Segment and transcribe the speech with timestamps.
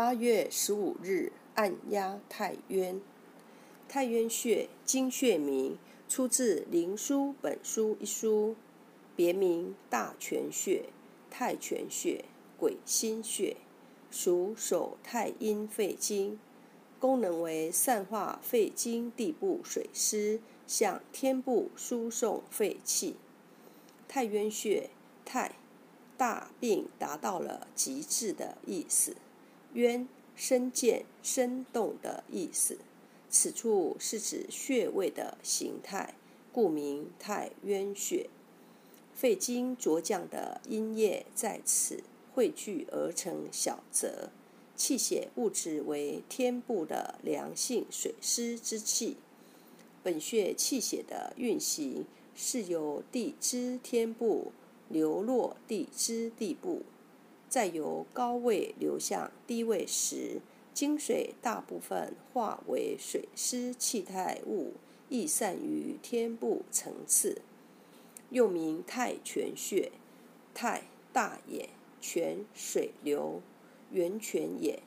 [0.00, 2.98] 八月十五日，按压太渊。
[3.86, 5.76] 太渊穴，经穴名，
[6.08, 8.56] 出自《灵枢·本书》一书，
[9.14, 10.86] 别名大泉穴、
[11.28, 12.24] 太泉穴、
[12.56, 13.58] 鬼心穴，
[14.10, 16.40] 属手太阴肺经，
[16.98, 23.16] 功能为散化肺经地部水湿，向天部输送肺气。
[24.08, 24.88] 太渊穴，
[25.26, 25.56] 太
[26.16, 29.14] 大病达到了极致的意思。
[29.74, 32.78] 渊深见、生动的意思，
[33.28, 36.14] 此处是指穴位的形态，
[36.52, 38.28] 故名太渊穴。
[39.14, 42.02] 肺经浊降的阴液在此
[42.32, 44.30] 汇聚而成小泽，
[44.74, 49.18] 气血物质为天部的良性水湿之气。
[50.02, 54.52] 本穴气血的运行是由地支天部
[54.88, 56.82] 流落地支地部。
[57.50, 60.40] 再由高位流向低位时，
[60.72, 64.74] 精水大部分化为水湿气态物，
[65.08, 67.42] 易散于天部层次。
[68.30, 69.90] 又名太泉穴，
[70.54, 71.70] 太大也，
[72.00, 73.42] 泉水流，
[73.90, 74.80] 源泉也。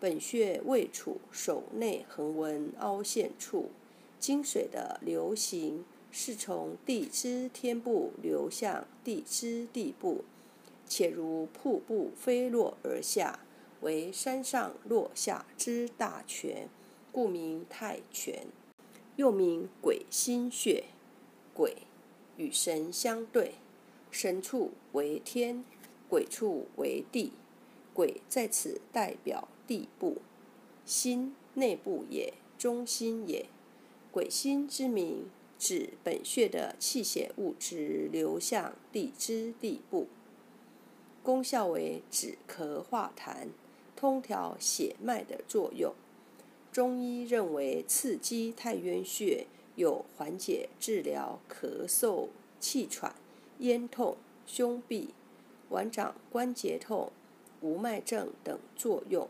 [0.00, 3.68] 本穴位处手内横纹凹陷处，
[4.18, 10.24] 精水的流行是从地支天部流向地支地部。
[10.88, 13.40] 且如瀑布飞落而下，
[13.82, 16.68] 为山上落下之大泉，
[17.12, 18.46] 故名太泉。
[19.16, 20.84] 又名鬼心穴。
[21.54, 21.76] 鬼
[22.36, 23.54] 与神相对，
[24.10, 25.64] 神处为天，
[26.08, 27.32] 鬼处为地。
[27.92, 30.18] 鬼在此代表地部，
[30.84, 33.46] 心内部也，中心也。
[34.12, 35.26] 鬼心之名，
[35.58, 40.06] 指本穴的气血物质流向地之地部。
[41.22, 43.48] 功效为止咳化痰、
[43.94, 45.94] 通调血脉的作用。
[46.72, 49.46] 中医认为，刺激太渊穴
[49.76, 52.28] 有缓解、治疗咳嗽、
[52.60, 53.14] 气喘、
[53.58, 55.08] 咽痛、胸痹、
[55.70, 57.10] 腕掌关节痛、
[57.60, 59.28] 无脉症等作用，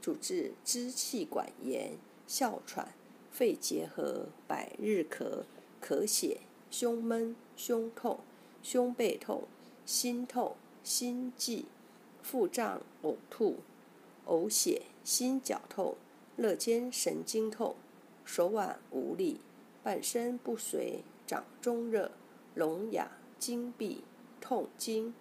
[0.00, 1.92] 主治支气管炎、
[2.26, 2.92] 哮喘、
[3.30, 5.44] 肺结核、百日咳、
[5.82, 6.40] 咳血、
[6.70, 8.20] 胸闷、胸痛、
[8.62, 9.44] 胸背痛、
[9.86, 10.54] 心痛。
[10.82, 11.66] 心悸、
[12.22, 13.56] 腹胀、呕吐、
[14.26, 15.96] 呕血、心绞痛、
[16.36, 17.74] 肋间神经痛、
[18.24, 19.40] 手腕无力、
[19.82, 22.10] 半身不遂、掌中热、
[22.54, 24.04] 聋哑、惊闭、
[24.40, 25.14] 痛经。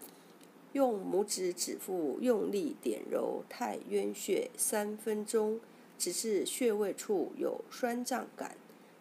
[0.74, 5.60] 用拇指指腹用力点揉太渊穴三分钟，
[5.98, 8.56] 直至穴位处有酸胀感，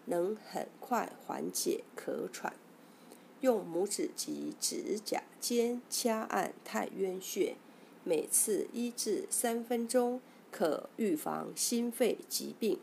[0.07, 2.55] 能很快缓解咳喘。
[3.41, 7.57] 用拇指及指甲尖掐按太渊穴，
[8.05, 12.79] 每次一至三分钟，可预防心肺疾病，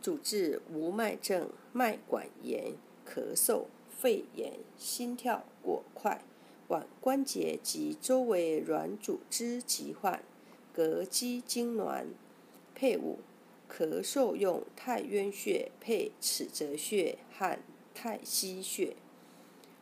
[0.00, 2.74] 主治无脉症、脉管炎、
[3.06, 6.22] 咳嗽、肺炎、心跳过快、
[6.68, 10.22] 腕关节及周围软组织疾患、
[10.76, 12.04] 膈肌痉挛。
[12.74, 13.18] 配伍：
[13.68, 17.58] 咳嗽用太渊穴配尺泽穴和
[17.92, 18.94] 太溪穴。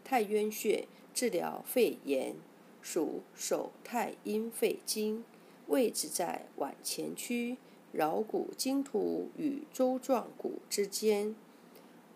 [0.09, 2.37] 太渊穴治疗肺炎，
[2.81, 5.25] 属手太阴肺经，
[5.67, 7.57] 位置在腕前区
[7.93, 11.35] 桡骨茎突与舟状骨之间，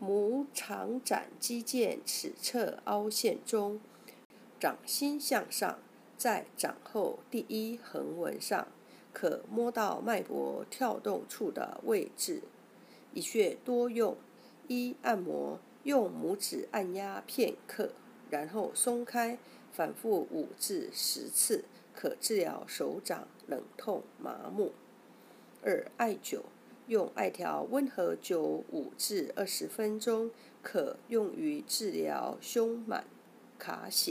[0.00, 3.81] 拇长展肌腱尺侧凹陷中，
[4.61, 5.81] 掌心向上，
[6.17, 8.69] 在掌后第一横纹上，
[9.12, 12.45] 可摸到脉搏跳动处的位置。
[13.12, 14.17] 一穴多用，
[14.69, 15.59] 一按摩。
[15.85, 17.93] 用拇指按压片刻，
[18.29, 19.39] 然后松开，
[19.73, 21.65] 反复五至十次，
[21.95, 24.73] 可治疗手掌冷痛麻木。
[25.63, 26.41] 二、艾灸，
[26.87, 30.31] 用艾条温和灸五至二十分钟，
[30.63, 33.05] 可用于治疗胸满
[33.59, 34.09] 卡血。